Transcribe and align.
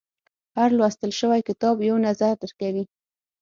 •هر 0.57 0.69
لوستل 0.77 1.11
شوی 1.19 1.41
کتاب، 1.49 1.75
نوی 1.83 1.99
نظر 2.07 2.33
درکوي. 2.41 2.83